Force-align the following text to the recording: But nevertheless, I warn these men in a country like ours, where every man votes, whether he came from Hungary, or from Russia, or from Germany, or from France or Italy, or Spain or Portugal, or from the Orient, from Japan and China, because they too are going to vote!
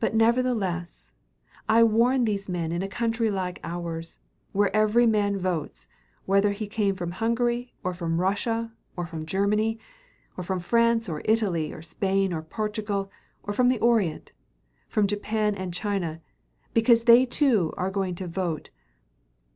But 0.00 0.12
nevertheless, 0.12 1.12
I 1.68 1.84
warn 1.84 2.24
these 2.24 2.48
men 2.48 2.72
in 2.72 2.82
a 2.82 2.88
country 2.88 3.30
like 3.30 3.60
ours, 3.62 4.18
where 4.50 4.74
every 4.74 5.06
man 5.06 5.38
votes, 5.38 5.86
whether 6.24 6.50
he 6.50 6.66
came 6.66 6.96
from 6.96 7.12
Hungary, 7.12 7.72
or 7.84 7.94
from 7.94 8.20
Russia, 8.20 8.72
or 8.96 9.06
from 9.06 9.24
Germany, 9.24 9.78
or 10.36 10.42
from 10.42 10.58
France 10.58 11.08
or 11.08 11.22
Italy, 11.26 11.72
or 11.72 11.80
Spain 11.80 12.32
or 12.32 12.42
Portugal, 12.42 13.08
or 13.44 13.52
from 13.52 13.68
the 13.68 13.78
Orient, 13.78 14.32
from 14.88 15.06
Japan 15.06 15.54
and 15.54 15.72
China, 15.72 16.20
because 16.74 17.04
they 17.04 17.24
too 17.24 17.72
are 17.76 17.92
going 17.92 18.16
to 18.16 18.26
vote! 18.26 18.70